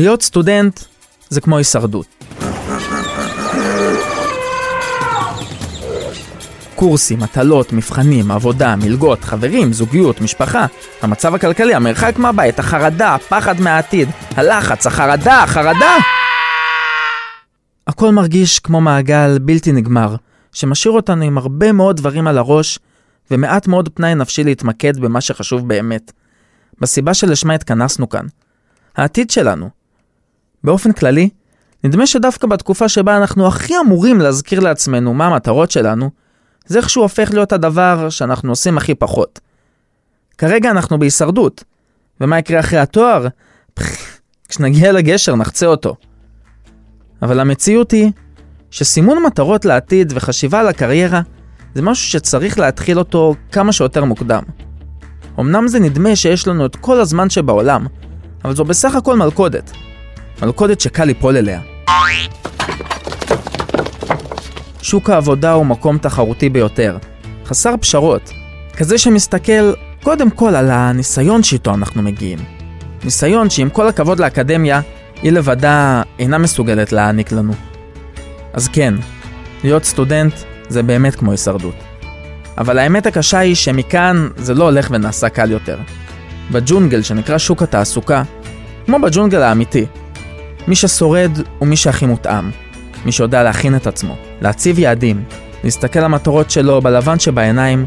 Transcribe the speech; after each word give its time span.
להיות 0.00 0.22
סטודנט 0.22 0.80
זה 1.28 1.40
כמו 1.40 1.56
הישרדות. 1.56 2.06
קורסים, 6.74 7.20
מטלות, 7.20 7.72
מבחנים, 7.72 8.30
עבודה, 8.30 8.76
מלגות, 8.76 9.24
חברים, 9.24 9.72
זוגיות, 9.72 10.20
משפחה, 10.20 10.66
המצב 11.02 11.34
הכלכלי, 11.34 11.74
המרחק 11.74 12.14
מהבית, 12.18 12.58
החרדה, 12.58 13.14
הפחד 13.14 13.60
מהעתיד, 13.60 14.08
הלחץ, 14.36 14.86
החרדה, 14.86 15.42
החרדה! 15.42 15.96
הכל 17.86 18.10
מרגיש 18.10 18.58
כמו 18.58 18.80
מעגל 18.80 19.38
בלתי 19.38 19.72
נגמר, 19.72 20.16
שמשאיר 20.52 20.94
אותנו 20.94 21.24
עם 21.24 21.38
הרבה 21.38 21.72
מאוד 21.72 21.96
דברים 21.96 22.26
על 22.26 22.38
הראש, 22.38 22.78
ומעט 23.30 23.66
מאוד 23.66 23.88
פנאי 23.94 24.14
נפשי 24.14 24.44
להתמקד 24.44 24.98
במה 24.98 25.20
שחשוב 25.20 25.68
באמת. 25.68 26.12
בסיבה 26.80 27.14
שלשמה 27.14 27.54
התכנסנו 27.54 28.08
כאן. 28.08 28.26
העתיד 28.96 29.30
שלנו. 29.30 29.79
באופן 30.64 30.92
כללי, 30.92 31.28
נדמה 31.84 32.06
שדווקא 32.06 32.46
בתקופה 32.46 32.88
שבה 32.88 33.16
אנחנו 33.16 33.46
הכי 33.46 33.74
אמורים 33.78 34.20
להזכיר 34.20 34.60
לעצמנו 34.60 35.14
מה 35.14 35.26
המטרות 35.26 35.70
שלנו, 35.70 36.10
זה 36.66 36.78
איכשהו 36.78 37.02
הופך 37.02 37.30
להיות 37.32 37.52
הדבר 37.52 38.10
שאנחנו 38.10 38.52
עושים 38.52 38.76
הכי 38.76 38.94
פחות. 38.94 39.40
כרגע 40.38 40.70
אנחנו 40.70 40.98
בהישרדות, 40.98 41.64
ומה 42.20 42.38
יקרה 42.38 42.60
אחרי 42.60 42.78
התואר? 42.78 43.26
כשנגיע 44.48 44.92
לגשר 44.92 45.36
נחצה 45.36 45.66
אותו. 45.66 45.96
אבל 47.22 47.40
המציאות 47.40 47.90
היא 47.90 48.10
שסימון 48.70 49.22
מטרות 49.26 49.64
לעתיד 49.64 50.12
וחשיבה 50.16 50.60
על 50.60 50.68
הקריירה 50.68 51.20
זה 51.74 51.82
משהו 51.82 52.10
שצריך 52.10 52.58
להתחיל 52.58 52.98
אותו 52.98 53.34
כמה 53.52 53.72
שיותר 53.72 54.04
מוקדם. 54.04 54.42
אמנם 55.40 55.68
זה 55.68 55.80
נדמה 55.80 56.16
שיש 56.16 56.48
לנו 56.48 56.66
את 56.66 56.76
כל 56.76 57.00
הזמן 57.00 57.30
שבעולם, 57.30 57.86
אבל 58.44 58.54
זו 58.54 58.64
בסך 58.64 58.94
הכל 58.94 59.16
מלכודת. 59.16 59.70
מלכודת 60.42 60.80
שקל 60.80 61.04
ליפול 61.04 61.36
אליה. 61.36 61.60
שוק 64.82 65.10
העבודה 65.10 65.52
הוא 65.52 65.66
מקום 65.66 65.98
תחרותי 65.98 66.48
ביותר, 66.48 66.96
חסר 67.46 67.74
פשרות, 67.80 68.30
כזה 68.76 68.98
שמסתכל 68.98 69.72
קודם 70.02 70.30
כל 70.30 70.54
על 70.54 70.70
הניסיון 70.70 71.42
שאיתו 71.42 71.74
אנחנו 71.74 72.02
מגיעים. 72.02 72.38
ניסיון 73.04 73.50
שעם 73.50 73.70
כל 73.70 73.88
הכבוד 73.88 74.20
לאקדמיה, 74.20 74.80
היא 75.22 75.32
לבדה 75.32 76.02
אינה 76.18 76.38
מסוגלת 76.38 76.92
להעניק 76.92 77.32
לנו. 77.32 77.52
אז 78.52 78.68
כן, 78.68 78.94
להיות 79.64 79.84
סטודנט 79.84 80.34
זה 80.68 80.82
באמת 80.82 81.14
כמו 81.14 81.30
הישרדות. 81.30 81.74
אבל 82.58 82.78
האמת 82.78 83.06
הקשה 83.06 83.38
היא 83.38 83.54
שמכאן 83.54 84.28
זה 84.36 84.54
לא 84.54 84.64
הולך 84.64 84.88
ונעשה 84.90 85.28
קל 85.28 85.50
יותר. 85.50 85.78
בג'ונגל 86.50 87.02
שנקרא 87.02 87.38
שוק 87.38 87.62
התעסוקה, 87.62 88.22
כמו 88.86 88.98
בג'ונגל 88.98 89.42
האמיתי, 89.42 89.86
מי 90.68 90.76
ששורד 90.76 91.30
הוא 91.58 91.68
מי 91.68 91.76
שהכי 91.76 92.06
מותאם. 92.06 92.50
מי 93.04 93.12
שיודע 93.12 93.42
להכין 93.42 93.76
את 93.76 93.86
עצמו, 93.86 94.16
להציב 94.40 94.78
יעדים, 94.78 95.24
להסתכל 95.64 95.98
על 95.98 96.04
המטרות 96.04 96.50
שלו 96.50 96.80
בלבן 96.80 97.18
שבעיניים 97.18 97.84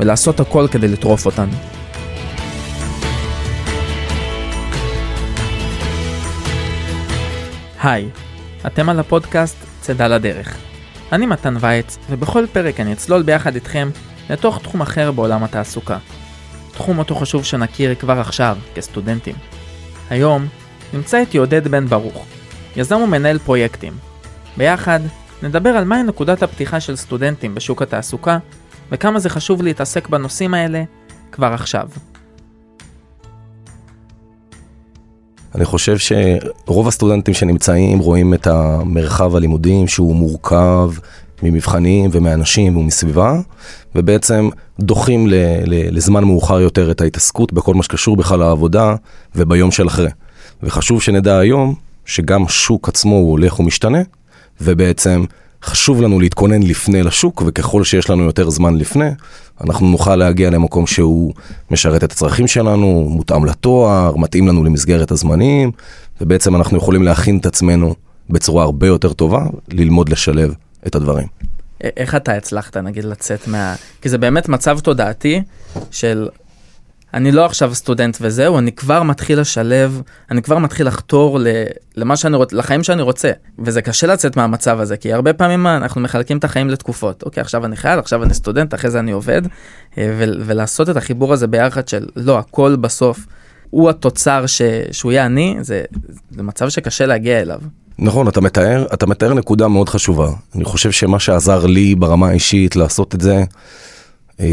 ולעשות 0.00 0.40
הכל 0.40 0.66
כדי 0.70 0.88
לטרוף 0.88 1.26
אותן. 1.26 1.48
היי, 7.82 8.08
אתם 8.66 8.88
על 8.88 9.00
הפודקאסט 9.00 9.56
צידה 9.80 10.08
לדרך. 10.08 10.56
אני 11.12 11.26
מתן 11.26 11.56
וייץ, 11.60 11.98
ובכל 12.10 12.44
פרק 12.52 12.80
אני 12.80 12.92
אצלול 12.92 13.22
ביחד 13.22 13.54
איתכם 13.54 13.90
לתוך 14.30 14.58
תחום 14.62 14.80
אחר 14.80 15.12
בעולם 15.12 15.44
התעסוקה. 15.44 15.98
תחום 16.72 16.98
אותו 16.98 17.14
חשוב 17.14 17.44
שנכיר 17.44 17.94
כבר 17.94 18.20
עכשיו, 18.20 18.58
כסטודנטים. 18.74 19.34
היום 20.10 20.46
נמצא 20.92 21.18
איתי 21.18 21.38
עודד 21.38 21.68
בן 21.68 21.86
ברוך, 21.86 22.26
יזם 22.76 22.96
ומנהל 22.96 23.38
פרויקטים. 23.38 23.92
ביחד 24.56 25.00
נדבר 25.42 25.70
על 25.70 25.84
מהי 25.84 26.02
נקודת 26.02 26.42
הפתיחה 26.42 26.80
של 26.80 26.96
סטודנטים 26.96 27.54
בשוק 27.54 27.82
התעסוקה, 27.82 28.38
וכמה 28.92 29.18
זה 29.18 29.28
חשוב 29.30 29.62
להתעסק 29.62 30.08
בנושאים 30.08 30.54
האלה 30.54 30.82
כבר 31.32 31.46
עכשיו. 31.46 31.88
אני 35.54 35.64
חושב 35.64 35.96
שרוב 35.98 36.88
הסטודנטים 36.88 37.34
שנמצאים 37.34 37.98
רואים 37.98 38.34
את 38.34 38.46
המרחב 38.46 39.36
הלימודים 39.36 39.88
שהוא 39.88 40.16
מורכב 40.16 40.90
ממבחנים 41.42 42.10
ומאנשים 42.12 42.76
ומסביבה, 42.76 43.40
ובעצם 43.94 44.48
דוחים 44.80 45.26
לזמן 45.66 46.24
מאוחר 46.24 46.60
יותר 46.60 46.90
את 46.90 47.00
ההתעסקות 47.00 47.52
בכל 47.52 47.74
מה 47.74 47.82
שקשור 47.82 48.16
בכלל 48.16 48.38
לעבודה 48.38 48.94
וביום 49.36 49.70
של 49.70 49.86
אחרי. 49.86 50.10
וחשוב 50.62 51.02
שנדע 51.02 51.38
היום 51.38 51.74
שגם 52.04 52.48
שוק 52.48 52.88
עצמו 52.88 53.16
הוא 53.16 53.30
הולך 53.30 53.60
ומשתנה, 53.60 53.98
ובעצם 54.60 55.24
חשוב 55.62 56.02
לנו 56.02 56.20
להתכונן 56.20 56.62
לפני 56.62 57.02
לשוק, 57.02 57.42
וככל 57.46 57.84
שיש 57.84 58.10
לנו 58.10 58.22
יותר 58.22 58.50
זמן 58.50 58.76
לפני, 58.76 59.10
אנחנו 59.64 59.88
נוכל 59.88 60.16
להגיע 60.16 60.50
למקום 60.50 60.86
שהוא 60.86 61.34
משרת 61.70 62.04
את 62.04 62.12
הצרכים 62.12 62.46
שלנו, 62.46 63.06
מותאם 63.10 63.44
לתואר, 63.44 64.16
מתאים 64.16 64.48
לנו 64.48 64.64
למסגרת 64.64 65.10
הזמנים, 65.10 65.70
ובעצם 66.20 66.56
אנחנו 66.56 66.78
יכולים 66.78 67.02
להכין 67.02 67.38
את 67.38 67.46
עצמנו 67.46 67.94
בצורה 68.30 68.64
הרבה 68.64 68.86
יותר 68.86 69.12
טובה, 69.12 69.44
ללמוד 69.68 70.08
לשלב 70.08 70.54
את 70.86 70.94
הדברים. 70.94 71.26
איך 71.80 72.14
אתה 72.14 72.32
הצלחת 72.32 72.76
נגיד 72.76 73.04
לצאת 73.04 73.48
מה... 73.48 73.74
כי 74.02 74.08
זה 74.08 74.18
באמת 74.18 74.48
מצב 74.48 74.80
תודעתי 74.80 75.42
של 75.90 76.28
אני 77.14 77.32
לא 77.32 77.44
עכשיו 77.44 77.74
סטודנט 77.74 78.18
וזהו, 78.20 78.58
אני 78.58 78.72
כבר 78.72 79.02
מתחיל 79.02 79.40
לשלב, 79.40 80.02
אני 80.30 80.42
כבר 80.42 80.58
מתחיל 80.58 80.86
לחתור 80.86 81.38
למה 81.96 82.16
שאני 82.16 82.36
רוצה, 82.36 82.56
לחיים 82.56 82.82
שאני 82.82 83.02
רוצה. 83.02 83.30
וזה 83.58 83.82
קשה 83.82 84.06
לצאת 84.06 84.36
מהמצב 84.36 84.80
הזה, 84.80 84.96
כי 84.96 85.12
הרבה 85.12 85.32
פעמים 85.32 85.66
אנחנו 85.66 86.00
מחלקים 86.00 86.38
את 86.38 86.44
החיים 86.44 86.68
לתקופות. 86.68 87.22
אוקיי, 87.22 87.40
עכשיו 87.40 87.64
אני 87.64 87.76
חייל, 87.76 87.98
עכשיו 87.98 88.22
אני 88.22 88.34
סטודנט, 88.34 88.74
אחרי 88.74 88.90
זה 88.90 88.98
אני 88.98 89.10
עובד, 89.10 89.42
אה, 89.98 90.14
ולעשות 90.18 90.90
את 90.90 90.96
החיבור 90.96 91.32
הזה 91.32 91.46
ביחד 91.46 91.88
של 91.88 92.06
לא, 92.16 92.38
הכל 92.38 92.76
בסוף 92.76 93.26
הוא 93.70 93.90
התוצר 93.90 94.46
ש, 94.46 94.62
שהוא 94.92 95.12
יהיה 95.12 95.26
אני, 95.26 95.56
זה, 95.60 95.82
זה 96.30 96.42
מצב 96.42 96.68
שקשה 96.68 97.06
להגיע 97.06 97.40
אליו. 97.40 97.60
נכון, 97.98 98.28
אתה 98.28 98.40
מתאר, 98.40 98.86
אתה 98.94 99.06
מתאר 99.06 99.34
נקודה 99.34 99.68
מאוד 99.68 99.88
חשובה. 99.88 100.28
אני 100.54 100.64
חושב 100.64 100.90
שמה 100.90 101.20
שעזר 101.20 101.66
לי 101.66 101.94
ברמה 101.94 102.28
האישית 102.28 102.76
לעשות 102.76 103.14
את 103.14 103.20
זה, 103.20 103.34
אה, 103.36 103.44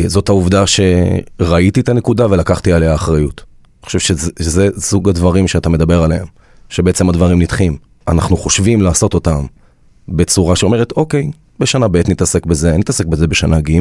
זאת 0.08 0.30
העובדה 0.30 0.64
שראיתי 0.68 1.80
את 1.80 1.90
הנקודה 1.90 2.32
ולקחתי 2.32 2.74
עליה 2.74 2.96
אחריות. 2.96 3.44
אני 3.82 3.86
חושב 3.86 4.00
שזה, 4.00 4.32
שזה 4.42 4.70
סוג 4.78 5.10
הדברים 5.10 5.48
שאתה 5.48 5.70
מדבר 5.70 6.04
עליהם, 6.04 6.26
שבעצם 6.70 7.10
הדברים 7.10 7.42
נדחים. 7.42 7.78
אנחנו 8.08 8.38
חושבים 8.38 8.82
לעשות 8.82 9.14
אותם 9.14 9.46
בצורה 10.10 10.56
שאומרת, 10.56 10.92
אוקיי, 10.92 11.32
בשנה 11.60 11.88
ב' 11.88 11.98
נתעסק 12.08 12.46
בזה, 12.46 12.78
נתעסק 12.78 13.06
בזה 13.06 13.28
בשנה 13.28 13.62
ג', 13.62 13.80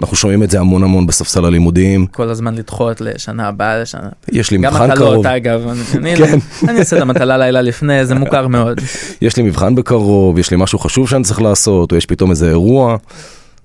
אנחנו 0.00 0.16
שומעים 0.16 0.42
את 0.42 0.50
זה 0.50 0.60
המון 0.60 0.82
המון 0.82 1.06
בספסל 1.06 1.44
הלימודים. 1.44 2.06
כל 2.06 2.28
הזמן 2.28 2.54
לדחות 2.54 3.00
לשנה 3.00 3.48
הבאה, 3.48 3.82
לשנה... 3.82 4.08
יש 4.32 4.50
לי 4.50 4.58
מבחן 4.58 4.94
קרוב. 4.94 5.08
גם 5.08 5.20
מטלות 5.20 5.26
אגב, 5.26 5.68
אני, 5.96 6.16
כן. 6.16 6.38
אני 6.68 6.78
אעשה 6.78 6.96
את 6.96 7.02
המטלה 7.02 7.38
לילה 7.38 7.62
לפני, 7.62 8.06
זה 8.06 8.14
מוכר 8.14 8.46
מאוד. 8.46 8.80
יש 9.22 9.36
לי 9.36 9.42
מבחן 9.42 9.74
בקרוב, 9.74 10.38
יש 10.38 10.50
לי 10.50 10.56
משהו 10.60 10.78
חשוב 10.78 11.08
שאני 11.08 11.24
צריך 11.24 11.40
לעשות, 11.40 11.92
או 11.92 11.96
יש 11.96 12.06
פתאום 12.06 12.30
איזה 12.30 12.48
אירוע. 12.48 12.96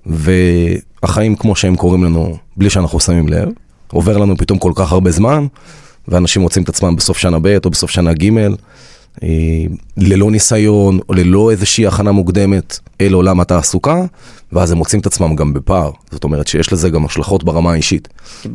והחיים 0.08 1.36
כמו 1.36 1.56
שהם 1.56 1.76
קורים 1.76 2.04
לנו 2.04 2.36
בלי 2.56 2.70
שאנחנו 2.70 3.00
שמים 3.00 3.28
לב, 3.28 3.48
עובר 3.92 4.18
לנו 4.18 4.36
פתאום 4.36 4.58
כל 4.58 4.72
כך 4.74 4.92
הרבה 4.92 5.10
זמן, 5.10 5.46
ואנשים 6.08 6.42
מוצאים 6.42 6.64
את 6.64 6.68
עצמם 6.68 6.96
בסוף 6.96 7.18
שנה 7.18 7.38
ב' 7.38 7.58
או 7.64 7.70
בסוף 7.70 7.90
שנה 7.90 8.12
ג', 8.12 8.30
אה, 9.22 9.28
ללא 9.96 10.30
ניסיון 10.30 10.98
או 11.08 11.14
ללא 11.14 11.50
איזושהי 11.50 11.86
הכנה 11.86 12.12
מוקדמת 12.12 12.78
אל 13.00 13.12
עולם 13.12 13.40
התעסוקה, 13.40 14.04
ואז 14.52 14.72
הם 14.72 14.78
מוצאים 14.78 15.00
את 15.00 15.06
עצמם 15.06 15.36
גם 15.36 15.54
בפער. 15.54 15.90
זאת 16.10 16.24
אומרת 16.24 16.46
שיש 16.46 16.72
לזה 16.72 16.90
גם 16.90 17.04
השלכות 17.04 17.44
ברמה 17.44 17.72
האישית. 17.72 18.08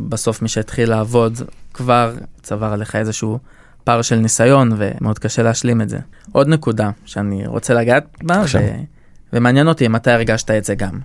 בסוף 0.10 0.42
מי 0.42 0.48
שהתחיל 0.48 0.90
לעבוד 0.90 1.42
כבר 1.74 2.14
צבר 2.42 2.74
עליך 2.74 2.96
איזשהו 2.96 3.38
פער 3.84 4.02
של 4.02 4.16
ניסיון, 4.16 4.72
ומאוד 4.78 5.20
קשה 5.20 5.44
להשלים 5.44 5.82
את 5.82 5.90
זה. 5.90 6.00
עוד 6.32 6.48
נקודה 6.48 6.90
שאני 7.06 7.48
רוצה 7.48 7.74
לגעת 7.74 8.04
בה, 8.24 8.44
ו... 8.54 8.58
ומעניין 9.34 9.68
אותי 9.68 9.88
אתה 9.96 10.14
הרגשת 10.14 10.52
את 10.52 10.66
זה 10.66 10.76
גם. 10.76 11.00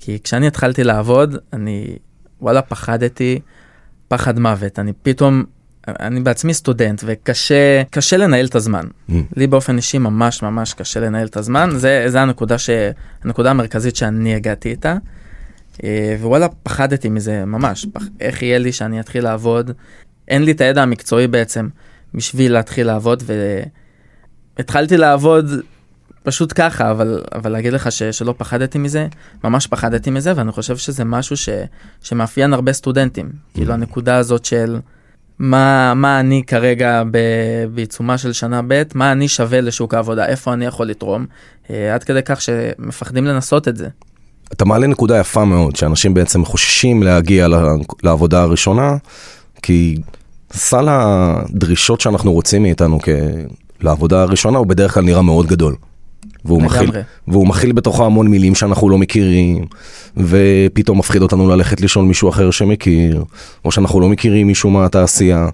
כי 0.00 0.18
כשאני 0.24 0.46
התחלתי 0.46 0.84
לעבוד, 0.84 1.36
אני, 1.52 1.96
וואלה, 2.40 2.62
פחדתי 2.62 3.40
פחד 4.08 4.38
מוות. 4.38 4.78
אני 4.78 4.92
פתאום, 5.02 5.44
אני 5.88 6.20
בעצמי 6.20 6.54
סטודנט, 6.54 7.02
וקשה, 7.06 7.82
קשה 7.90 8.16
לנהל 8.16 8.46
את 8.46 8.54
הזמן. 8.54 8.84
Mm. 9.10 9.12
לי 9.36 9.46
באופן 9.46 9.76
אישי 9.76 9.98
ממש 9.98 10.42
ממש 10.42 10.74
קשה 10.74 11.00
לנהל 11.00 11.26
את 11.26 11.36
הזמן. 11.36 11.70
זה, 11.76 12.04
זה 12.06 12.20
הנקודה, 12.20 12.58
ש, 12.58 12.70
הנקודה 13.24 13.50
המרכזית 13.50 13.96
שאני 13.96 14.34
הגעתי 14.34 14.70
איתה. 14.70 14.96
אה, 15.84 16.16
ווואלה, 16.20 16.48
פחדתי 16.62 17.08
מזה 17.08 17.44
ממש. 17.44 17.86
פח, 17.92 18.02
איך 18.20 18.42
יהיה 18.42 18.58
לי 18.58 18.72
שאני 18.72 19.00
אתחיל 19.00 19.24
לעבוד? 19.24 19.70
אין 20.28 20.44
לי 20.44 20.52
את 20.52 20.60
הידע 20.60 20.82
המקצועי 20.82 21.26
בעצם 21.26 21.68
בשביל 22.14 22.52
להתחיל 22.52 22.86
לעבוד, 22.86 23.22
והתחלתי 24.56 24.96
לעבוד 24.96 25.50
פשוט 26.28 26.52
ככה, 26.54 26.90
אבל, 26.90 27.22
אבל 27.34 27.52
להגיד 27.52 27.72
לך 27.72 27.92
ש, 27.92 28.02
שלא 28.02 28.34
פחדתי 28.36 28.78
מזה, 28.78 29.06
ממש 29.44 29.66
פחדתי 29.66 30.10
מזה, 30.10 30.32
ואני 30.36 30.52
חושב 30.52 30.76
שזה 30.76 31.04
משהו 31.04 31.36
ש, 31.36 31.48
שמאפיין 32.02 32.52
הרבה 32.52 32.72
סטודנטים. 32.72 33.28
כאילו 33.54 33.70
mm. 33.70 33.74
הנקודה 33.74 34.16
הזאת 34.16 34.44
של 34.44 34.78
מה, 35.38 35.94
מה 35.94 36.20
אני 36.20 36.42
כרגע 36.46 37.02
ב- 37.10 37.64
בעיצומה 37.74 38.18
של 38.18 38.32
שנה 38.32 38.60
ב', 38.68 38.82
מה 38.94 39.12
אני 39.12 39.28
שווה 39.28 39.60
לשוק 39.60 39.94
העבודה, 39.94 40.26
איפה 40.26 40.52
אני 40.52 40.64
יכול 40.64 40.86
לתרום, 40.86 41.26
אה, 41.70 41.94
עד 41.94 42.04
כדי 42.04 42.20
כך 42.24 42.40
שמפחדים 42.40 43.24
לנסות 43.24 43.68
את 43.68 43.76
זה. 43.76 43.88
אתה 44.52 44.64
מעלה 44.64 44.86
נקודה 44.86 45.18
יפה 45.18 45.44
מאוד, 45.44 45.76
שאנשים 45.76 46.14
בעצם 46.14 46.44
חוששים 46.44 47.02
להגיע 47.02 47.48
לעבודה 48.02 48.42
הראשונה, 48.42 48.96
כי 49.62 49.96
סל 50.52 50.86
הדרישות 50.90 52.00
שאנחנו 52.00 52.32
רוצים 52.32 52.62
מאיתנו 52.62 52.98
כ... 53.02 53.08
לעבודה 53.80 54.22
הראשונה 54.22 54.58
הוא 54.58 54.66
בדרך 54.66 54.94
כלל 54.94 55.04
נראה 55.04 55.22
מאוד 55.22 55.46
גדול. 55.46 55.74
והוא 56.44 56.62
מכיל, 56.62 56.90
והוא 57.28 57.46
מכיל 57.46 57.72
בתוכו 57.72 58.06
המון 58.06 58.28
מילים 58.28 58.54
שאנחנו 58.54 58.88
לא 58.88 58.98
מכירים, 58.98 59.64
ופתאום 60.16 60.98
מפחיד 60.98 61.22
אותנו 61.22 61.48
ללכת 61.48 61.80
לשאול 61.80 62.04
מישהו 62.04 62.28
אחר 62.28 62.50
שמכיר, 62.50 63.24
או 63.64 63.72
שאנחנו 63.72 64.00
לא 64.00 64.08
מכירים 64.08 64.46
מישהו 64.46 64.70
מהתעשייה. 64.70 65.48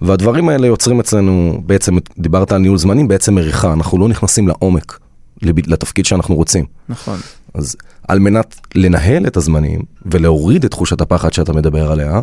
והדברים 0.00 0.48
האלה 0.48 0.66
יוצרים 0.66 1.00
אצלנו, 1.00 1.62
בעצם, 1.66 1.96
דיברת 2.18 2.52
על 2.52 2.58
ניהול 2.58 2.78
זמנים, 2.78 3.08
בעצם 3.08 3.34
מריחה, 3.34 3.72
אנחנו 3.72 3.98
לא 3.98 4.08
נכנסים 4.08 4.48
לעומק, 4.48 4.98
לתפקיד 5.42 6.04
שאנחנו 6.04 6.34
רוצים. 6.34 6.64
נכון. 6.88 7.18
אז 7.54 7.76
על 8.08 8.18
מנת 8.18 8.60
לנהל 8.74 9.26
את 9.26 9.36
הזמנים 9.36 9.80
ולהוריד 10.06 10.64
את 10.64 10.70
תחושת 10.70 11.00
הפחד 11.00 11.32
שאתה 11.32 11.52
מדבר 11.52 11.92
עליה, 11.92 12.20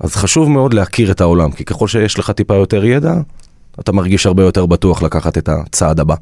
אז 0.00 0.14
חשוב 0.14 0.50
מאוד 0.50 0.74
להכיר 0.74 1.10
את 1.10 1.20
העולם, 1.20 1.50
כי 1.50 1.64
ככל 1.64 1.88
שיש 1.88 2.18
לך 2.18 2.30
טיפה 2.30 2.54
יותר 2.54 2.84
ידע, 2.84 3.14
אתה 3.80 3.92
מרגיש 3.92 4.26
הרבה 4.26 4.42
יותר 4.42 4.66
בטוח 4.66 5.02
לקחת 5.02 5.38
את 5.38 5.48
הצעד 5.48 6.00
הבא. 6.00 6.14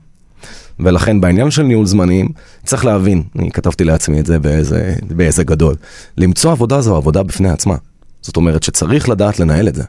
ולכן 0.81 1.20
בעניין 1.20 1.50
של 1.50 1.62
ניהול 1.62 1.87
זמנים, 1.87 2.28
צריך 2.64 2.84
להבין, 2.84 3.22
אני 3.38 3.50
כתבתי 3.50 3.84
לעצמי 3.84 4.20
את 4.20 4.26
זה 4.26 4.38
באיזה, 4.38 4.94
באיזה 5.10 5.44
גדול, 5.44 5.75
למצוא 6.16 6.52
עבודה 6.52 6.81
זו 6.81 6.96
עבודה 6.96 7.22
בפני 7.22 7.50
עצמה. 7.50 7.75
זאת 8.22 8.37
אומרת 8.37 8.62
שצריך 8.62 9.08
לדעת 9.08 9.40
לנהל 9.40 9.69
את 9.69 9.75
זה. 9.75 9.84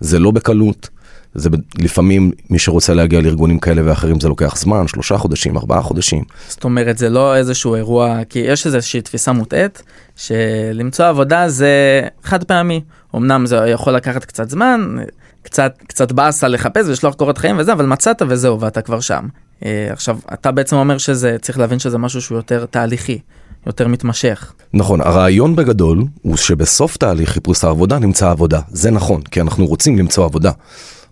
זה 0.00 0.18
לא 0.18 0.30
בקלות, 0.30 0.88
זה 1.34 1.50
לפעמים 1.78 2.30
מי 2.50 2.58
שרוצה 2.58 2.94
להגיע 2.94 3.20
לארגונים 3.20 3.58
כאלה 3.58 3.82
ואחרים 3.84 4.20
זה 4.20 4.28
לוקח 4.28 4.56
זמן, 4.56 4.88
שלושה 4.88 5.18
חודשים, 5.18 5.56
ארבעה 5.56 5.82
חודשים. 5.82 6.24
זאת 6.48 6.64
אומרת 6.64 6.98
זה 6.98 7.08
לא 7.08 7.36
איזשהו 7.36 7.74
אירוע, 7.74 8.20
כי 8.28 8.38
יש 8.38 8.66
איזושהי 8.66 9.00
תפיסה 9.00 9.32
מוטעית, 9.32 9.82
שלמצוא 10.16 11.06
עבודה 11.06 11.48
זה 11.48 12.02
חד 12.22 12.44
פעמי. 12.44 12.80
אמנם 13.16 13.46
זה 13.46 13.56
יכול 13.56 13.92
לקחת 13.92 14.24
קצת 14.24 14.50
זמן, 14.50 14.96
קצת, 15.42 15.74
קצת 15.86 16.12
באסה 16.12 16.48
לחפש 16.48 16.86
ולשלוח 16.86 17.14
קורות 17.14 17.38
חיים 17.38 17.58
וזה, 17.58 17.72
אבל 17.72 17.86
מצאת 17.86 18.22
וזהו 18.28 18.60
ואתה 18.60 18.82
כבר 18.82 19.00
שם. 19.00 19.26
אה, 19.64 19.88
עכשיו, 19.92 20.18
אתה 20.32 20.52
בעצם 20.52 20.76
אומר 20.76 20.98
שזה, 20.98 21.36
צריך 21.40 21.58
להבין 21.58 21.78
שזה 21.78 21.98
משהו 21.98 22.22
שהוא 22.22 22.36
יותר 22.36 22.66
תהליכי, 22.66 23.18
יותר 23.66 23.88
מתמשך. 23.88 24.52
נכון, 24.74 25.00
הרעיון 25.00 25.56
בגדול 25.56 26.04
הוא 26.22 26.36
שבסוף 26.36 26.96
תהליך 26.96 27.30
חיפוש 27.30 27.64
העבודה 27.64 27.98
נמצא 27.98 28.30
עבודה. 28.30 28.60
זה 28.68 28.90
נכון, 28.90 29.22
כי 29.22 29.40
אנחנו 29.40 29.66
רוצים 29.66 29.98
למצוא 29.98 30.24
עבודה. 30.24 30.50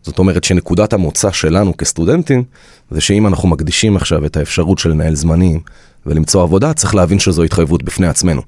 זאת 0.02 0.18
אומרת 0.18 0.44
שנקודת 0.44 0.92
המוצא 0.92 1.32
שלנו 1.32 1.76
כסטודנטים, 1.76 2.44
זה 2.90 3.00
שאם 3.00 3.26
אנחנו 3.26 3.48
מקדישים 3.48 3.96
עכשיו 3.96 4.26
את 4.26 4.36
האפשרות 4.36 4.78
של 4.78 4.90
לנהל 4.90 5.14
זמנים 5.14 5.60
ולמצוא 6.06 6.42
עבודה, 6.42 6.72
צריך 6.72 6.94
להבין 6.94 7.18
שזו 7.18 7.42
התחייבות 7.42 7.82
בפני 7.82 8.06
עצמנו. 8.06 8.42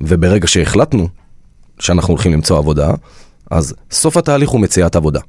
וברגע 0.00 0.46
שהחלטנו 0.46 1.08
שאנחנו 1.78 2.12
הולכים 2.12 2.32
למצוא 2.32 2.58
עבודה, 2.58 2.90
אז 3.50 3.74
סוף 3.90 4.16
התהליך 4.16 4.50
הוא 4.50 4.60
מציאת 4.60 4.96
עבודה. 4.96 5.20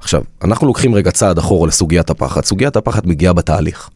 עכשיו, 0.00 0.22
אנחנו 0.44 0.66
לוקחים 0.66 0.94
רגע 0.94 1.10
צעד 1.10 1.38
אחורה 1.38 1.68
לסוגיית 1.68 2.10
הפחד. 2.10 2.44
סוגיית 2.44 2.76
הפחד 2.76 3.06
מגיעה 3.06 3.32
בתהליך. 3.32 3.90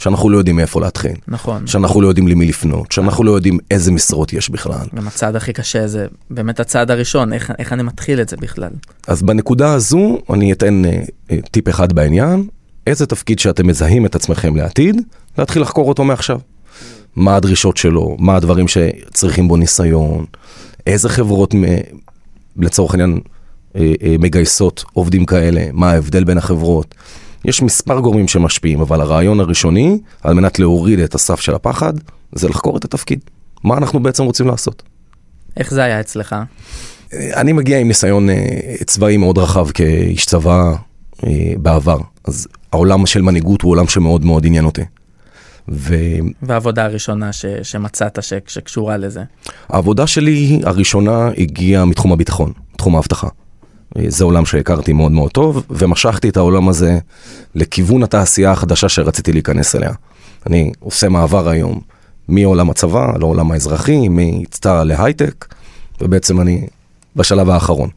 שאנחנו 0.00 0.30
לא 0.30 0.38
יודעים 0.38 0.56
מאיפה 0.56 0.80
להתחיל. 0.80 1.16
נכון. 1.28 1.66
שאנחנו 1.66 2.00
לא 2.00 2.08
יודעים 2.08 2.28
למי 2.28 2.46
לפנות, 2.46 2.92
שאנחנו 2.92 3.24
לא 3.24 3.30
יודעים 3.30 3.58
איזה 3.70 3.92
משרות 3.92 4.32
יש 4.32 4.50
בכלל. 4.50 4.86
גם 4.94 5.06
הצעד 5.06 5.36
הכי 5.36 5.52
קשה 5.52 5.86
זה 5.86 6.06
באמת 6.30 6.60
הצעד 6.60 6.90
הראשון, 6.90 7.32
איך, 7.32 7.52
איך 7.58 7.72
אני 7.72 7.82
מתחיל 7.82 8.20
את 8.20 8.28
זה 8.28 8.36
בכלל. 8.36 8.70
אז 9.06 9.22
בנקודה 9.22 9.72
הזו 9.72 10.18
אני 10.32 10.52
אתן 10.52 10.84
אה, 10.84 11.02
אה, 11.30 11.36
טיפ 11.50 11.68
אחד 11.68 11.92
בעניין, 11.92 12.46
איזה 12.86 13.06
תפקיד 13.06 13.38
שאתם 13.38 13.66
מזהים 13.66 14.06
את 14.06 14.14
עצמכם 14.14 14.56
לעתיד, 14.56 14.96
להתחיל 15.38 15.62
לחקור 15.62 15.88
אותו 15.88 16.04
מעכשיו. 16.04 16.40
מה 17.16 17.36
הדרישות 17.36 17.76
שלו, 17.76 18.16
מה 18.18 18.36
הדברים 18.36 18.68
שצריכים 18.68 19.48
בו 19.48 19.56
ניסיון, 19.56 20.24
איזה 20.86 21.08
חברות 21.08 21.54
לצורך 22.56 22.90
העניין 22.92 23.20
מגייסות 24.18 24.84
עובדים 24.92 25.26
כאלה, 25.26 25.64
מה 25.72 25.90
ההבדל 25.90 26.24
בין 26.24 26.38
החברות. 26.38 26.94
יש 27.44 27.62
מספר 27.62 28.00
גורמים 28.00 28.28
שמשפיעים, 28.28 28.80
אבל 28.80 29.00
הרעיון 29.00 29.40
הראשוני, 29.40 29.98
על 30.22 30.34
מנת 30.34 30.58
להוריד 30.58 30.98
את 30.98 31.14
הסף 31.14 31.40
של 31.40 31.54
הפחד, 31.54 31.92
זה 32.32 32.48
לחקור 32.48 32.76
את 32.76 32.84
התפקיד. 32.84 33.20
מה 33.64 33.76
אנחנו 33.76 34.00
בעצם 34.00 34.24
רוצים 34.24 34.46
לעשות. 34.46 34.82
איך 35.56 35.70
זה 35.70 35.82
היה 35.82 36.00
אצלך? 36.00 36.32
אה, 37.12 37.40
אני 37.40 37.52
מגיע 37.52 37.78
עם 37.78 37.88
ניסיון 37.88 38.28
צבאי 38.86 39.16
מאוד 39.16 39.38
רחב 39.38 39.70
כאיש 39.70 40.26
צבא 40.26 40.72
בעבר, 41.56 41.98
אז 42.24 42.48
העולם 42.72 43.06
של 43.06 43.22
מנהיגות 43.22 43.62
הוא 43.62 43.70
עולם 43.70 43.88
שמאוד 43.88 44.24
מאוד 44.24 44.46
עניין 44.46 44.64
אותי. 44.64 44.82
ו... 45.68 45.94
והעבודה 46.42 46.84
הראשונה 46.84 47.32
ש... 47.32 47.46
שמצאת 47.62 48.22
ש... 48.22 48.32
שקשורה 48.46 48.96
לזה? 48.96 49.22
העבודה 49.68 50.06
שלי 50.06 50.60
הראשונה 50.64 51.30
הגיעה 51.38 51.84
מתחום 51.84 52.12
הביטחון, 52.12 52.52
תחום 52.76 52.96
האבטחה. 52.96 53.28
זה 54.08 54.24
עולם 54.24 54.46
שהכרתי 54.46 54.92
מאוד 54.92 55.12
מאוד 55.12 55.30
טוב, 55.30 55.64
ומשכתי 55.70 56.28
את 56.28 56.36
העולם 56.36 56.68
הזה 56.68 56.98
לכיוון 57.54 58.02
התעשייה 58.02 58.50
החדשה 58.50 58.88
שרציתי 58.88 59.32
להיכנס 59.32 59.76
אליה. 59.76 59.90
אני 60.46 60.72
עושה 60.80 61.08
מעבר 61.08 61.48
היום 61.48 61.80
מעולם 62.28 62.70
הצבא 62.70 63.12
לעולם 63.18 63.52
האזרחי, 63.52 64.08
מצטער 64.10 64.84
להייטק, 64.84 65.54
ובעצם 66.00 66.40
אני 66.40 66.66
בשלב 67.16 67.50
האחרון. 67.50 67.88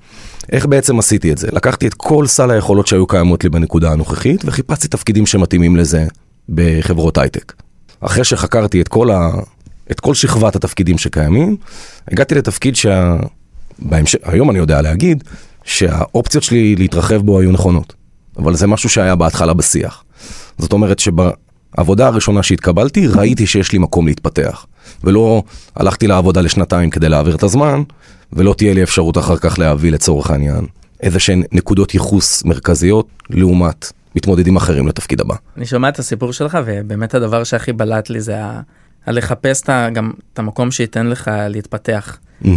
איך 0.51 0.65
בעצם 0.65 0.99
עשיתי 0.99 1.31
את 1.31 1.37
זה? 1.37 1.47
לקחתי 1.51 1.87
את 1.87 1.93
כל 1.93 2.27
סל 2.27 2.51
היכולות 2.51 2.87
שהיו 2.87 3.07
קיימות 3.07 3.43
לי 3.43 3.49
בנקודה 3.49 3.91
הנוכחית, 3.91 4.41
וחיפשתי 4.45 4.87
תפקידים 4.87 5.25
שמתאימים 5.25 5.75
לזה 5.75 6.07
בחברות 6.49 7.17
הייטק. 7.17 7.53
אחרי 8.01 8.23
שחקרתי 8.23 8.81
את 8.81 8.87
כל, 8.87 9.11
ה... 9.11 9.29
את 9.91 9.99
כל 9.99 10.13
שכבת 10.13 10.55
התפקידים 10.55 10.97
שקיימים, 10.97 11.57
הגעתי 12.07 12.35
לתפקיד 12.35 12.75
שהיום 12.75 14.49
אני 14.49 14.59
יודע 14.59 14.81
להגיד 14.81 15.23
שהאופציות 15.63 16.43
שלי 16.43 16.75
להתרחב 16.75 17.15
בו 17.15 17.39
היו 17.39 17.51
נכונות. 17.51 17.93
אבל 18.37 18.55
זה 18.55 18.67
משהו 18.67 18.89
שהיה 18.89 19.15
בהתחלה 19.15 19.53
בשיח. 19.53 20.03
זאת 20.57 20.73
אומרת 20.73 20.99
שבעבודה 20.99 22.07
הראשונה 22.07 22.43
שהתקבלתי, 22.43 23.07
ראיתי 23.07 23.47
שיש 23.47 23.71
לי 23.71 23.79
מקום 23.79 24.07
להתפתח. 24.07 24.65
ולא 25.03 25.43
הלכתי 25.75 26.07
לעבודה 26.07 26.41
לשנתיים 26.41 26.89
כדי 26.89 27.09
להעביר 27.09 27.35
את 27.35 27.43
הזמן, 27.43 27.83
ולא 28.33 28.53
תהיה 28.57 28.73
לי 28.73 28.83
אפשרות 28.83 29.17
אחר 29.17 29.37
כך 29.37 29.59
להביא 29.59 29.91
לצורך 29.91 30.31
העניין 30.31 30.65
איזה 31.03 31.19
שהן 31.19 31.43
נקודות 31.51 31.93
ייחוס 31.93 32.43
מרכזיות 32.45 33.07
לעומת 33.29 33.91
מתמודדים 34.15 34.55
אחרים 34.55 34.87
לתפקיד 34.87 35.21
הבא. 35.21 35.35
אני 35.57 35.65
שומע 35.65 35.89
את 35.89 35.99
הסיפור 35.99 36.33
שלך 36.33 36.57
ובאמת 36.65 37.13
הדבר 37.13 37.43
שהכי 37.43 37.73
בלט 37.73 38.09
לי 38.09 38.21
זה 38.21 38.43
ה... 38.43 38.61
לחפש 39.07 39.61
את 39.61 39.69
גם 39.93 40.11
את 40.33 40.39
המקום 40.39 40.71
שייתן 40.71 41.07
לך 41.07 41.31
להתפתח. 41.49 42.17
Mm-hmm. 42.43 42.47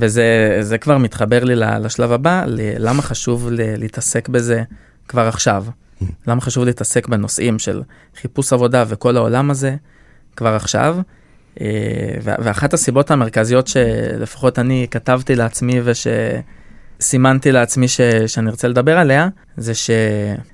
וזה 0.00 0.78
כבר 0.80 0.98
מתחבר 0.98 1.44
לי 1.44 1.56
לשלב 1.56 2.12
הבא, 2.12 2.44
למה 2.78 3.02
חשוב 3.02 3.48
להתעסק 3.50 4.28
בזה 4.28 4.62
כבר 5.08 5.28
עכשיו. 5.28 5.64
למה 6.26 6.40
חשוב 6.40 6.64
להתעסק 6.64 7.08
בנושאים 7.08 7.58
של 7.58 7.82
חיפוש 8.20 8.52
עבודה 8.52 8.84
וכל 8.88 9.16
העולם 9.16 9.50
הזה 9.50 9.76
כבר 10.36 10.54
עכשיו. 10.54 10.98
אה, 11.60 11.66
ואחת 12.22 12.74
הסיבות 12.74 13.10
המרכזיות 13.10 13.66
שלפחות 13.66 14.58
אני 14.58 14.86
כתבתי 14.90 15.34
לעצמי 15.34 15.80
וש... 15.84 16.06
סימנתי 17.00 17.52
לעצמי 17.52 17.88
ש, 17.88 18.00
שאני 18.26 18.50
רוצה 18.50 18.68
לדבר 18.68 18.98
עליה, 18.98 19.28
זה 19.56 19.74
ש, 19.74 19.90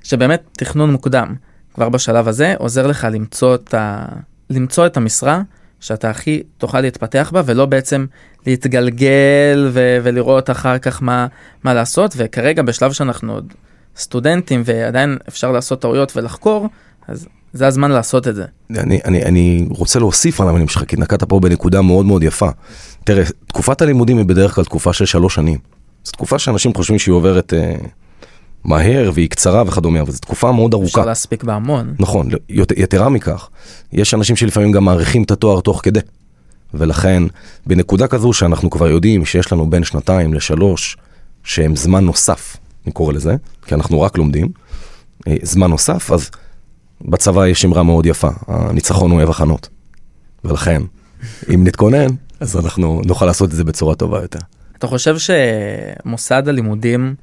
שבאמת 0.03 0.43
תכנון 0.51 0.91
מוקדם, 0.91 1.35
כבר 1.73 1.89
בשלב 1.89 2.27
הזה, 2.27 2.53
עוזר 2.57 2.87
לך 2.87 3.07
למצוא 3.11 3.55
את, 3.55 3.73
ה, 3.73 4.05
למצוא 4.49 4.85
את 4.85 4.97
המשרה 4.97 5.41
שאתה 5.79 6.09
הכי 6.09 6.43
תוכל 6.57 6.81
להתפתח 6.81 7.29
בה, 7.33 7.41
ולא 7.45 7.65
בעצם 7.65 8.05
להתגלגל 8.47 9.69
ו, 9.71 9.97
ולראות 10.03 10.49
אחר 10.49 10.77
כך 10.77 11.03
מה, 11.03 11.27
מה 11.63 11.73
לעשות, 11.73 12.13
וכרגע 12.17 12.61
בשלב 12.61 12.91
שאנחנו 12.91 13.33
עוד 13.33 13.53
סטודנטים 13.97 14.61
ועדיין 14.65 15.17
אפשר 15.27 15.51
לעשות 15.51 15.81
טעויות 15.81 16.17
ולחקור, 16.17 16.69
אז 17.07 17.27
זה 17.53 17.67
הזמן 17.67 17.91
לעשות 17.91 18.27
את 18.27 18.35
זה. 18.35 18.45
אני, 18.77 18.99
אני, 19.05 19.23
אני 19.23 19.67
רוצה 19.69 19.99
להוסיף 19.99 20.41
על 20.41 20.47
המילים 20.47 20.67
שלך, 20.67 20.83
כי 20.87 20.95
נקעת 20.95 21.23
פה 21.23 21.39
בנקודה 21.39 21.81
מאוד 21.81 22.05
מאוד 22.05 22.23
יפה. 22.23 22.49
תראה, 23.03 23.23
תקופת 23.47 23.81
הלימודים 23.81 24.17
היא 24.17 24.25
בדרך 24.25 24.55
כלל 24.55 24.63
תקופה 24.63 24.93
של 24.93 25.05
שלוש 25.05 25.35
שנים. 25.35 25.59
זו 26.03 26.11
תקופה 26.11 26.39
שאנשים 26.39 26.73
חושבים 26.73 26.99
שהיא 26.99 27.13
עוברת 27.13 27.53
אה, 27.53 27.75
מהר 28.65 29.11
והיא 29.13 29.29
קצרה 29.29 29.63
וכדומה, 29.67 30.01
אבל 30.01 30.11
זו 30.11 30.19
תקופה 30.19 30.51
מאוד 30.51 30.73
ארוכה. 30.73 30.87
אפשר 30.87 31.05
להספיק 31.05 31.43
בהמון. 31.43 31.95
נכון, 31.99 32.29
יתרה 32.49 33.09
מכך, 33.09 33.49
יש 33.93 34.13
אנשים 34.13 34.35
שלפעמים 34.35 34.71
גם 34.71 34.85
מעריכים 34.85 35.23
את 35.23 35.31
התואר 35.31 35.61
תוך 35.61 35.79
כדי. 35.83 35.99
ולכן, 36.73 37.23
בנקודה 37.65 38.07
כזו 38.07 38.33
שאנחנו 38.33 38.69
כבר 38.69 38.87
יודעים 38.87 39.25
שיש 39.25 39.51
לנו 39.51 39.69
בין 39.69 39.83
שנתיים 39.83 40.33
לשלוש, 40.33 40.97
שהם 41.43 41.75
זמן 41.75 42.05
נוסף, 42.05 42.57
אני 42.85 42.93
קורא 42.93 43.13
לזה, 43.13 43.35
כי 43.65 43.75
אנחנו 43.75 44.01
רק 44.01 44.17
לומדים, 44.17 44.47
אה, 45.27 45.35
זמן 45.41 45.69
נוסף, 45.69 46.11
אז 46.11 46.29
בצבא 47.01 47.47
יש 47.47 47.65
אמרה 47.65 47.83
מאוד 47.83 48.05
יפה, 48.05 48.29
הניצחון 48.47 49.11
הוא 49.11 49.17
אוהב 49.17 49.29
הכנות. 49.29 49.69
ולכן, 50.45 50.81
אם 51.53 51.63
נתכונן, 51.63 52.07
אז 52.39 52.57
אנחנו 52.57 53.01
נוכל 53.05 53.25
לעשות 53.25 53.49
את 53.49 53.55
זה 53.55 53.63
בצורה 53.63 53.95
טובה 53.95 54.21
יותר. 54.21 54.39
אתה 54.77 54.87
חושב 54.87 55.15
שמוסד 55.17 56.47
הלימודים 56.47 57.15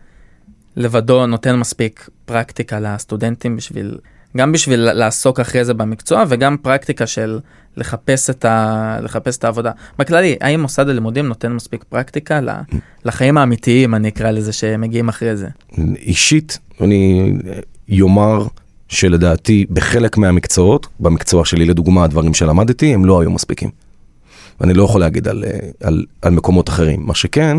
לבדו 0.76 1.26
נותן 1.26 1.56
מספיק 1.56 2.08
פרקטיקה 2.24 2.80
לסטודנטים 2.80 3.56
בשביל, 3.56 3.98
גם 4.36 4.52
בשביל 4.52 4.80
לעסוק 4.92 5.40
אחרי 5.40 5.64
זה 5.64 5.74
במקצוע 5.74 6.24
וגם 6.28 6.56
פרקטיקה 6.62 7.06
של 7.06 7.38
לחפש 7.76 8.30
את, 8.30 8.44
ה, 8.44 8.96
לחפש 9.02 9.36
את 9.36 9.44
העבודה. 9.44 9.70
בכללי, 9.98 10.36
האם 10.40 10.60
מוסד 10.60 10.88
הלימודים 10.88 11.26
נותן 11.26 11.52
מספיק 11.52 11.84
פרקטיקה 11.84 12.40
לחיים 13.04 13.38
האמיתיים, 13.38 13.94
אני 13.94 14.08
אקרא 14.08 14.30
לזה, 14.30 14.52
שמגיעים 14.52 15.08
אחרי 15.08 15.36
זה? 15.36 15.48
אישית, 15.96 16.58
אני 16.80 17.32
יאמר 17.88 18.46
שלדעתי 18.88 19.66
בחלק 19.70 20.16
מהמקצועות, 20.16 20.86
במקצוע 21.00 21.44
שלי 21.44 21.64
לדוגמה, 21.64 22.04
הדברים 22.04 22.34
שלמדתי, 22.34 22.94
הם 22.94 23.04
לא 23.04 23.20
היו 23.20 23.30
מספיקים. 23.30 23.70
ואני 24.60 24.74
לא 24.74 24.82
יכול 24.82 25.00
להגיד 25.00 25.28
על, 25.28 25.44
על, 25.82 26.04
על 26.22 26.32
מקומות 26.32 26.68
אחרים. 26.68 27.06
מה 27.06 27.14
שכן, 27.14 27.56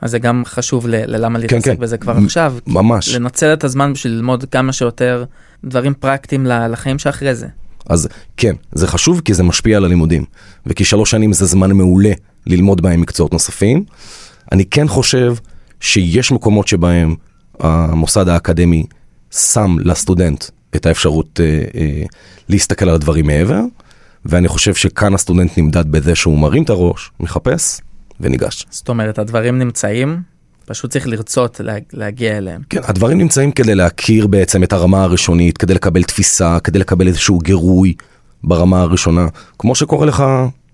אז 0.00 0.10
זה 0.10 0.18
גם 0.18 0.42
חשוב 0.46 0.86
ל- 0.88 1.14
ללמה 1.16 1.38
להתעסק 1.38 1.64
כן, 1.64 1.74
כן. 1.74 1.80
בזה 1.80 1.98
כבר 1.98 2.12
עכשיו. 2.24 2.54
ממש. 2.66 3.08
לנצל 3.14 3.52
את 3.52 3.64
הזמן 3.64 3.92
בשביל 3.92 4.12
ללמוד 4.12 4.44
כמה 4.50 4.72
שיותר 4.72 5.24
דברים 5.64 5.94
פרקטיים 5.94 6.46
לחיים 6.46 6.98
שאחרי 6.98 7.34
זה. 7.34 7.46
אז 7.88 8.08
כן, 8.36 8.54
זה 8.72 8.86
חשוב 8.86 9.20
כי 9.24 9.34
זה 9.34 9.42
משפיע 9.42 9.76
על 9.76 9.84
הלימודים. 9.84 10.24
וכי 10.66 10.84
שלוש 10.84 11.10
שנים 11.10 11.32
זה 11.32 11.46
זמן 11.46 11.72
מעולה 11.72 12.12
ללמוד 12.46 12.80
בהם 12.80 13.00
מקצועות 13.00 13.32
נוספים. 13.32 13.84
אני 14.52 14.64
כן 14.64 14.88
חושב 14.88 15.34
שיש 15.80 16.32
מקומות 16.32 16.68
שבהם 16.68 17.14
המוסד 17.60 18.28
האקדמי 18.28 18.86
שם 19.30 19.76
לסטודנט 19.80 20.44
את 20.76 20.86
האפשרות 20.86 21.40
אה, 21.40 21.64
אה, 21.80 22.02
להסתכל 22.48 22.88
על 22.88 22.94
הדברים 22.94 23.26
מעבר, 23.26 23.60
ואני 24.24 24.48
חושב 24.48 24.74
שכאן 24.74 25.14
הסטודנט 25.14 25.58
נמדד 25.58 25.90
בזה 25.92 26.14
שהוא 26.14 26.38
מרים 26.38 26.62
את 26.62 26.70
הראש, 26.70 27.10
מחפש 27.20 27.80
וניגש. 28.20 28.66
זאת 28.70 28.88
אומרת, 28.88 29.18
הדברים 29.18 29.58
נמצאים, 29.58 30.22
פשוט 30.66 30.90
צריך 30.90 31.08
לרצות 31.08 31.60
לה, 31.60 31.74
להגיע 31.92 32.38
אליהם. 32.38 32.62
כן, 32.70 32.80
הדברים 32.84 33.18
נמצאים 33.18 33.52
כדי 33.52 33.74
להכיר 33.74 34.26
בעצם 34.26 34.62
את 34.62 34.72
הרמה 34.72 35.02
הראשונית, 35.02 35.58
כדי 35.58 35.74
לקבל 35.74 36.02
תפיסה, 36.02 36.58
כדי 36.64 36.78
לקבל 36.78 37.06
איזשהו 37.06 37.38
גירוי 37.38 37.94
ברמה 38.44 38.80
הראשונה, 38.80 39.26
כמו 39.58 39.74
שקורה 39.74 40.06
לך 40.06 40.24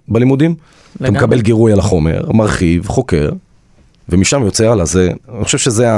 בלימודים. 0.08 0.54
לגמרי. 1.00 1.18
אתה 1.18 1.26
מקבל 1.26 1.40
גירוי 1.40 1.72
על 1.72 1.78
החומר, 1.78 2.32
מרחיב, 2.32 2.88
חוקר, 2.88 3.30
ומשם 4.08 4.42
יוצא 4.42 4.70
הלאה. 4.70 4.84
זה, 4.84 5.10
אני 5.36 5.44
חושב 5.44 5.58
שזה 5.58 5.88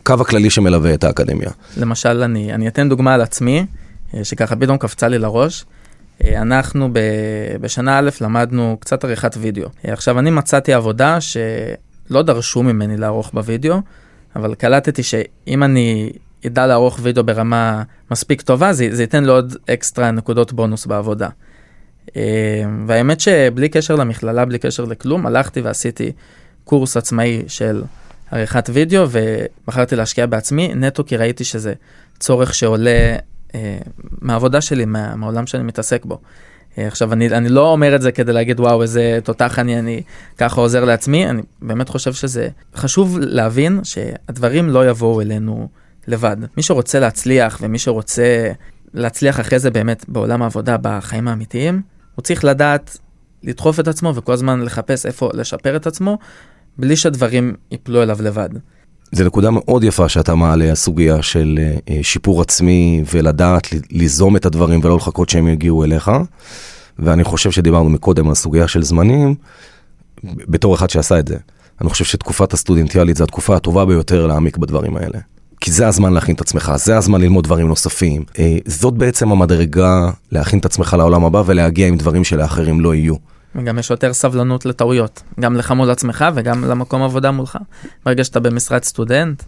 הקו 0.00 0.14
הכללי 0.20 0.50
שמלווה 0.50 0.94
את 0.94 1.04
האקדמיה. 1.04 1.50
למשל, 1.76 2.22
אני, 2.22 2.54
אני 2.54 2.68
אתן 2.68 2.88
דוגמה 2.88 3.14
על 3.14 3.20
עצמי, 3.20 3.66
אה, 4.14 4.24
שככה 4.24 4.56
פתאום 4.56 4.76
קפצה 4.76 5.08
לי 5.08 5.18
לראש. 5.18 5.64
אה, 6.24 6.42
אנחנו 6.42 6.88
ב, 6.92 6.98
בשנה 7.60 7.98
א' 7.98 8.10
למדנו 8.20 8.76
קצת 8.80 9.04
עריכת 9.04 9.36
וידאו. 9.38 9.68
אה, 9.88 9.92
עכשיו, 9.92 10.18
אני 10.18 10.30
מצאתי 10.30 10.72
עבודה 10.72 11.18
שלא 11.20 12.22
דרשו 12.22 12.62
ממני 12.62 12.96
לערוך 12.96 13.30
בווידאו, 13.34 13.76
אבל 14.36 14.54
קלטתי 14.54 15.02
שאם 15.02 15.62
אני 15.62 16.12
אדע 16.46 16.66
לערוך 16.66 16.98
וידאו 17.02 17.24
ברמה 17.24 17.82
מספיק 18.10 18.42
טובה, 18.42 18.72
זה, 18.72 18.88
זה 18.90 19.02
ייתן 19.02 19.24
לי 19.24 19.30
עוד 19.30 19.56
אקסטרה 19.70 20.10
נקודות 20.10 20.52
בונוס 20.52 20.86
בעבודה. 20.86 21.28
והאמת 22.86 23.20
שבלי 23.20 23.68
קשר 23.68 23.96
למכללה, 23.96 24.44
בלי 24.44 24.58
קשר 24.58 24.84
לכלום, 24.84 25.26
הלכתי 25.26 25.60
ועשיתי 25.60 26.12
קורס 26.64 26.96
עצמאי 26.96 27.42
של 27.48 27.82
עריכת 28.30 28.70
וידאו, 28.72 29.04
ובחרתי 29.10 29.96
להשקיע 29.96 30.26
בעצמי, 30.26 30.74
נטו 30.74 31.04
כי 31.06 31.16
ראיתי 31.16 31.44
שזה 31.44 31.72
צורך 32.18 32.54
שעולה 32.54 32.90
אה, 32.90 33.16
מהעבודה 34.20 34.60
שלי, 34.60 34.84
מה, 34.84 35.16
מהעולם 35.16 35.46
שאני 35.46 35.62
מתעסק 35.62 36.04
בו. 36.04 36.18
אה, 36.78 36.86
עכשיו, 36.86 37.12
אני, 37.12 37.28
אני 37.28 37.48
לא 37.48 37.72
אומר 37.72 37.96
את 37.96 38.02
זה 38.02 38.12
כדי 38.12 38.32
להגיד, 38.32 38.60
וואו, 38.60 38.82
איזה 38.82 39.18
תותח 39.24 39.58
אני, 39.58 39.78
אני 39.78 40.02
ככה 40.38 40.60
עוזר 40.60 40.84
לעצמי, 40.84 41.30
אני 41.30 41.42
באמת 41.62 41.88
חושב 41.88 42.12
שזה 42.12 42.48
חשוב 42.74 43.18
להבין 43.20 43.80
שהדברים 43.84 44.68
לא 44.68 44.88
יבואו 44.88 45.20
אלינו 45.20 45.68
לבד. 46.08 46.36
מי 46.56 46.62
שרוצה 46.62 47.00
להצליח 47.00 47.58
ומי 47.62 47.78
שרוצה 47.78 48.52
להצליח 48.94 49.40
אחרי 49.40 49.58
זה 49.58 49.70
באמת 49.70 50.04
בעולם 50.08 50.42
העבודה, 50.42 50.76
בחיים 50.82 51.28
האמיתיים, 51.28 51.82
הוא 52.14 52.22
צריך 52.22 52.44
לדעת 52.44 52.98
לדחוף 53.42 53.80
את 53.80 53.88
עצמו 53.88 54.14
וכל 54.14 54.32
הזמן 54.32 54.62
לחפש 54.62 55.06
איפה 55.06 55.30
לשפר 55.34 55.76
את 55.76 55.86
עצמו, 55.86 56.18
בלי 56.78 56.96
שהדברים 56.96 57.54
ייפלו 57.70 58.02
אליו 58.02 58.18
לבד. 58.22 58.48
זה 59.12 59.24
נקודה 59.24 59.50
מאוד 59.50 59.84
יפה 59.84 60.08
שאתה 60.08 60.34
מעלה, 60.34 60.72
הסוגיה 60.72 61.22
של 61.22 61.58
אה, 61.88 61.98
שיפור 62.02 62.40
עצמי 62.40 63.02
ולדעת 63.12 63.68
ליזום 63.90 64.36
את 64.36 64.46
הדברים 64.46 64.80
ולא 64.82 64.96
לחכות 64.96 65.28
שהם 65.28 65.48
יגיעו 65.48 65.84
אליך. 65.84 66.10
ואני 66.98 67.24
חושב 67.24 67.50
שדיברנו 67.50 67.90
מקודם 67.90 68.28
על 68.28 68.34
סוגיה 68.34 68.68
של 68.68 68.82
זמנים, 68.82 69.34
בתור 70.24 70.74
אחד 70.74 70.90
שעשה 70.90 71.18
את 71.18 71.28
זה. 71.28 71.36
אני 71.80 71.90
חושב 71.90 72.04
שתקופת 72.04 72.52
הסטודנטיאלית 72.52 73.16
זה 73.16 73.24
התקופה 73.24 73.56
הטובה 73.56 73.84
ביותר 73.84 74.26
להעמיק 74.26 74.56
בדברים 74.56 74.96
האלה. 74.96 75.18
כי 75.60 75.72
זה 75.72 75.88
הזמן 75.88 76.12
להכין 76.12 76.34
את 76.34 76.40
עצמך, 76.40 76.72
זה 76.76 76.96
הזמן 76.96 77.20
ללמוד 77.20 77.44
דברים 77.44 77.68
נוספים. 77.68 78.24
אה, 78.38 78.56
זאת 78.66 78.94
בעצם 78.94 79.32
המדרגה 79.32 80.10
להכין 80.32 80.58
את 80.58 80.64
עצמך 80.64 80.96
לעולם 80.98 81.24
הבא 81.24 81.42
ולהגיע 81.46 81.86
עם 81.86 81.96
דברים 81.96 82.24
שלאחרים 82.24 82.80
לא 82.80 82.94
יהיו. 82.94 83.14
וגם 83.54 83.78
יש 83.78 83.90
יותר 83.90 84.12
סבלנות 84.12 84.66
לטעויות, 84.66 85.22
גם 85.40 85.56
לך 85.56 85.70
מול 85.70 85.90
עצמך 85.90 86.24
וגם 86.34 86.64
למקום 86.64 87.02
עבודה 87.02 87.30
מולך. 87.30 87.58
ברגע 88.06 88.24
שאתה 88.24 88.40
במשרד 88.40 88.84
סטודנט. 88.84 89.42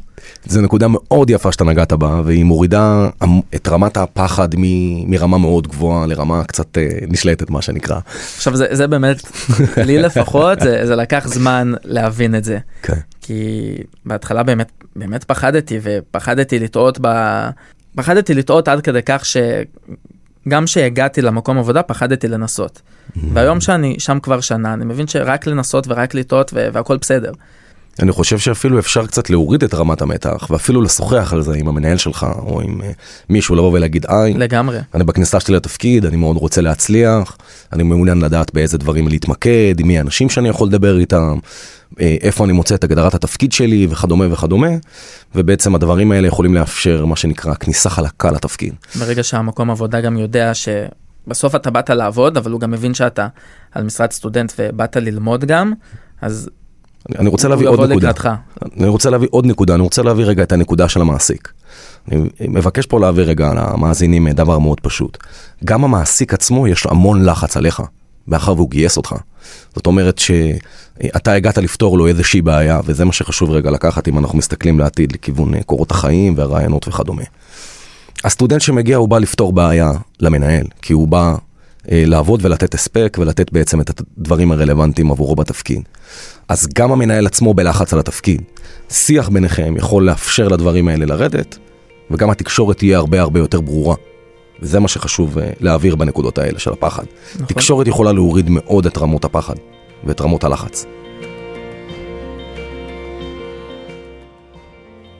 זו 0.46 0.60
נקודה 0.60 0.86
מאוד 0.88 1.30
יפה 1.30 1.52
שאתה 1.52 1.64
נגעת 1.64 1.92
בה, 1.92 2.20
והיא 2.24 2.44
מורידה 2.44 3.08
את 3.54 3.68
רמת 3.68 3.96
הפחד 3.96 4.48
מ, 4.56 4.64
מרמה 5.10 5.38
מאוד 5.38 5.68
גבוהה 5.68 6.06
לרמה 6.06 6.44
קצת 6.44 6.78
אה, 6.78 6.88
נשלטת, 7.08 7.50
מה 7.50 7.62
שנקרא. 7.62 7.98
עכשיו 8.36 8.56
זה, 8.56 8.66
זה 8.70 8.86
באמת, 8.86 9.22
לי 9.86 9.98
לפחות, 9.98 10.60
זה, 10.60 10.86
זה 10.86 10.96
לקח 10.96 11.28
זמן 11.28 11.72
להבין 11.84 12.34
את 12.34 12.44
זה. 12.44 12.58
כן. 12.82 12.98
כי 13.20 13.74
בהתחלה 14.04 14.42
באמת, 14.42 14.72
באמת 14.96 15.24
פחדתי, 15.24 15.78
ופחדתי 15.82 16.58
לטעות 16.58 16.98
ב... 17.00 17.08
פחדתי 17.96 18.34
לטעות 18.34 18.68
עד 18.68 18.80
כדי 18.80 19.02
כך 19.02 19.24
ש... 19.24 19.36
גם 20.48 20.64
כשהגעתי 20.64 21.22
למקום 21.22 21.58
עבודה 21.58 21.82
פחדתי 21.82 22.28
לנסות. 22.28 22.82
והיום 23.32 23.60
שאני 23.60 23.96
שם 23.98 24.18
כבר 24.22 24.40
שנה, 24.40 24.72
אני 24.72 24.84
מבין 24.84 25.06
שרק 25.06 25.46
לנסות 25.46 25.86
ורק 25.88 26.14
לטעות 26.14 26.52
והכל 26.54 26.96
בסדר. 26.96 27.32
אני 28.02 28.12
חושב 28.12 28.38
שאפילו 28.38 28.78
אפשר 28.78 29.06
קצת 29.06 29.30
להוריד 29.30 29.64
את 29.64 29.74
רמת 29.74 30.02
המתח, 30.02 30.46
ואפילו 30.50 30.82
לשוחח 30.82 31.32
על 31.32 31.42
זה 31.42 31.54
עם 31.54 31.68
המנהל 31.68 31.96
שלך, 31.96 32.26
או 32.38 32.60
עם 32.60 32.80
uh, 32.80 32.84
מישהו 33.30 33.54
לבוא 33.54 33.72
ולהגיד, 33.72 34.06
היי, 34.08 34.34
לגמרי. 34.34 34.78
אני 34.94 35.04
בכניסה 35.04 35.40
שלי 35.40 35.54
לתפקיד, 35.54 36.06
אני 36.06 36.16
מאוד 36.16 36.36
רוצה 36.36 36.60
להצליח, 36.60 37.36
אני 37.72 37.82
מעוניין 37.82 38.18
לדעת 38.18 38.54
באיזה 38.54 38.78
דברים 38.78 39.08
להתמקד, 39.08 39.74
עם 39.78 39.88
מי 39.88 39.98
האנשים 39.98 40.30
שאני 40.30 40.48
יכול 40.48 40.68
לדבר 40.68 40.98
איתם, 40.98 41.18
אה, 41.18 41.36
איפה 42.00 42.44
אני 42.44 42.52
מוצא 42.52 42.74
את 42.74 42.84
הגדרת 42.84 43.14
התפקיד 43.14 43.52
שלי 43.52 43.86
וכדומה 43.90 44.32
וכדומה, 44.32 44.68
ובעצם 45.34 45.74
הדברים 45.74 46.12
האלה 46.12 46.28
יכולים 46.28 46.54
לאפשר 46.54 47.04
מה 47.04 47.16
שנקרא 47.16 47.54
כניסה 47.54 47.90
חלקה 47.90 48.30
לתפקיד. 48.30 48.74
ברגע 48.98 49.22
שהמקום 49.22 49.70
עבודה 49.70 50.00
גם 50.00 50.16
יודע 50.16 50.54
ש... 50.54 50.68
בסוף 51.26 51.54
אתה 51.54 51.70
באת 51.70 51.90
לעבוד, 51.90 52.36
אבל 52.36 52.50
הוא 52.50 52.60
גם 52.60 52.70
מבין 52.70 52.94
שאתה 52.94 53.28
על 53.72 53.84
משרד 53.84 54.12
סטודנט 54.12 54.52
ובאת 54.58 54.96
ללמוד 54.96 55.44
גם, 55.44 55.72
אז 56.20 56.50
אני, 57.18 57.28
רוצה 57.28 57.48
להביא 57.48 57.68
עוד 57.68 57.80
נקודה. 57.80 57.94
לקראתך. 57.94 58.30
אני 58.76 58.88
רוצה 58.88 59.10
להביא 59.10 59.28
עוד 59.30 59.46
נקודה, 59.46 59.74
אני 59.74 59.82
רוצה 59.82 60.02
להביא 60.02 60.24
רגע 60.24 60.42
את 60.42 60.52
הנקודה 60.52 60.88
של 60.88 61.00
המעסיק. 61.00 61.52
אני 62.12 62.28
מבקש 62.40 62.86
פה 62.86 63.00
להביא 63.00 63.24
רגע 63.24 63.52
למאזינים 63.54 64.28
דבר 64.28 64.58
מאוד 64.58 64.80
פשוט. 64.80 65.18
גם 65.64 65.84
המעסיק 65.84 66.34
עצמו 66.34 66.68
יש 66.68 66.84
לו 66.84 66.90
המון 66.90 67.24
לחץ 67.24 67.56
עליך, 67.56 67.82
מאחר 68.28 68.52
והוא 68.52 68.70
גייס 68.70 68.96
אותך. 68.96 69.14
זאת 69.74 69.86
אומרת 69.86 70.18
שאתה 71.02 71.32
הגעת 71.32 71.58
לפתור 71.58 71.98
לו 71.98 72.06
איזושהי 72.06 72.42
בעיה, 72.42 72.80
וזה 72.84 73.04
מה 73.04 73.12
שחשוב 73.12 73.50
רגע 73.50 73.70
לקחת 73.70 74.08
אם 74.08 74.18
אנחנו 74.18 74.38
מסתכלים 74.38 74.78
לעתיד 74.78 75.12
לכיוון 75.12 75.62
קורות 75.62 75.90
החיים 75.90 76.34
והרעיונות 76.36 76.88
וכדומה. 76.88 77.22
הסטודנט 78.24 78.60
שמגיע 78.60 78.96
הוא 78.96 79.08
בא 79.08 79.18
לפתור 79.18 79.52
בעיה 79.52 79.90
למנהל, 80.20 80.64
כי 80.82 80.92
הוא 80.92 81.08
בא 81.08 81.34
אה, 81.92 82.02
לעבוד 82.06 82.40
ולתת 82.44 82.74
הספק 82.74 83.16
ולתת 83.20 83.52
בעצם 83.52 83.80
את 83.80 84.00
הדברים 84.18 84.52
הרלוונטיים 84.52 85.10
עבורו 85.10 85.36
בתפקיד. 85.36 85.82
אז 86.48 86.68
גם 86.74 86.92
המנהל 86.92 87.26
עצמו 87.26 87.54
בלחץ 87.54 87.92
על 87.92 87.98
התפקיד. 87.98 88.42
שיח 88.90 89.28
ביניכם 89.28 89.74
יכול 89.76 90.06
לאפשר 90.06 90.48
לדברים 90.48 90.88
האלה 90.88 91.06
לרדת, 91.06 91.58
וגם 92.10 92.30
התקשורת 92.30 92.78
תהיה 92.78 92.98
הרבה 92.98 93.20
הרבה 93.20 93.40
יותר 93.40 93.60
ברורה. 93.60 93.96
וזה 94.62 94.80
מה 94.80 94.88
שחשוב 94.88 95.38
אה, 95.38 95.50
להעביר 95.60 95.96
בנקודות 95.96 96.38
האלה 96.38 96.58
של 96.58 96.72
הפחד. 96.72 97.04
נכון. 97.34 97.46
תקשורת 97.46 97.86
יכולה 97.86 98.12
להוריד 98.12 98.50
מאוד 98.50 98.86
את 98.86 98.98
רמות 98.98 99.24
הפחד 99.24 99.54
ואת 100.06 100.20
רמות 100.20 100.44
הלחץ. 100.44 100.86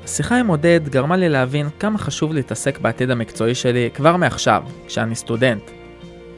השיחה 0.05 0.37
עם 0.37 0.47
עודד 0.47 0.81
גרמה 0.89 1.17
לי 1.17 1.29
להבין 1.29 1.69
כמה 1.79 1.99
חשוב 1.99 2.33
להתעסק 2.33 2.79
בעתיד 2.79 3.11
המקצועי 3.11 3.55
שלי 3.55 3.91
כבר 3.95 4.17
מעכשיו, 4.17 4.63
כשאני 4.87 5.15
סטודנט. 5.15 5.71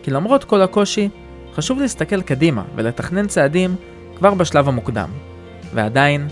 כי 0.02 0.10
למרות 0.10 0.44
כל 0.44 0.62
הקושי, 0.62 1.08
חשוב 1.54 1.80
להסתכל 1.80 2.22
קדימה 2.22 2.62
ולתכנן 2.76 3.26
צעדים 3.26 3.76
כבר 4.16 4.34
בשלב 4.34 4.68
המוקדם. 4.68 5.08
ועדיין, 5.74 6.28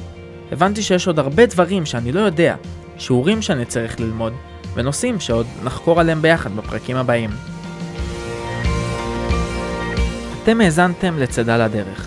הבנתי 0.52 0.83
שיש 0.83 1.06
עוד 1.06 1.18
הרבה 1.18 1.47
דברים 1.47 1.87
שאני 1.87 2.12
לא 2.12 2.21
יודע, 2.21 2.56
שיעורים 2.99 3.42
שאני 3.42 3.64
צריך 3.64 4.00
ללמוד, 4.00 4.33
ונושאים 4.75 5.21
שעוד 5.21 5.47
נחקור 5.64 6.00
עליהם 6.00 6.23
ביחד 6.23 6.56
בפרקים 6.56 6.97
הבאים. 6.97 7.30
אתם 10.45 10.61
האזנתם 10.61 11.19
לצדה 11.19 11.57
לדרך. 11.57 12.07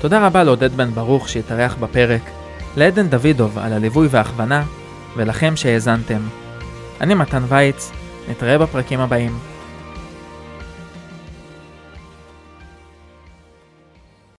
תודה 0.00 0.26
רבה 0.26 0.42
לעודד 0.42 0.72
בן 0.76 0.90
ברוך 0.90 1.28
שהתארח 1.28 1.76
בפרק, 1.80 2.20
לעדן 2.76 3.08
דוידוב 3.08 3.58
על 3.58 3.72
הליווי 3.72 4.08
וההכוונה, 4.10 4.62
ולכם 5.16 5.56
שהאזנתם. 5.56 6.20
אני 7.00 7.14
מתן 7.14 7.42
וייץ, 7.48 7.92
נתראה 8.30 8.58
בפרקים 8.58 9.00
הבאים. 9.00 9.38